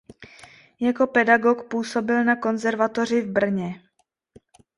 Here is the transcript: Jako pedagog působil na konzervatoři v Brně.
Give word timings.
Jako 0.79 1.07
pedagog 1.07 1.67
působil 1.69 2.23
na 2.23 2.35
konzervatoři 2.35 3.21
v 3.21 3.31
Brně. 3.31 3.81